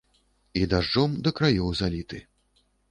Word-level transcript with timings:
І 0.61 0.63
дажджом 0.71 1.11
да 1.29 1.35
краёў 1.41 1.69
заліты. 1.83 2.25